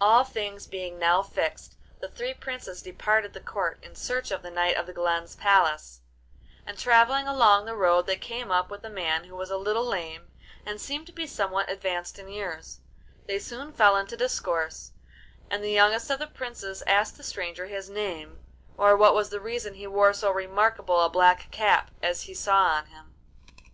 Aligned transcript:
All 0.00 0.24
things 0.24 0.66
being 0.66 0.98
now 0.98 1.22
fixed, 1.22 1.74
the 2.00 2.08
three 2.08 2.32
princes 2.32 2.80
departed 2.80 3.34
the 3.34 3.42
Court 3.42 3.78
in 3.82 3.94
search 3.94 4.30
of 4.30 4.40
the 4.40 4.50
Knight 4.50 4.74
of 4.74 4.86
the 4.86 4.94
Glen's 4.94 5.36
palace, 5.36 6.00
and 6.64 6.78
travelling 6.78 7.28
along 7.28 7.66
the 7.66 7.76
road 7.76 8.06
they 8.06 8.16
came 8.16 8.50
up 8.50 8.70
with 8.70 8.82
a 8.84 8.88
man 8.88 9.24
who 9.24 9.36
was 9.36 9.50
a 9.50 9.58
little 9.58 9.84
lame, 9.84 10.28
and 10.64 10.80
seemed 10.80 11.04
to 11.08 11.12
be 11.12 11.26
somewhat 11.26 11.70
advanced 11.70 12.18
in 12.18 12.28
years; 12.30 12.80
they 13.26 13.38
soon 13.38 13.70
fell 13.74 13.96
into 13.98 14.16
discourse, 14.16 14.92
and 15.50 15.62
the 15.62 15.70
youngest 15.72 16.08
of 16.08 16.20
the 16.20 16.26
princes 16.26 16.80
asked 16.86 17.18
the 17.18 17.22
stranger 17.22 17.66
his 17.66 17.90
name, 17.90 18.38
or 18.78 18.96
what 18.96 19.14
was 19.14 19.28
the 19.28 19.40
reason 19.40 19.74
he 19.74 19.86
wore 19.86 20.14
so 20.14 20.30
remarkable 20.30 21.00
a 21.02 21.10
black 21.10 21.50
cap 21.50 21.90
as 22.02 22.22
he 22.22 22.32
saw 22.32 22.62
on 22.68 22.86
him. 22.86 23.14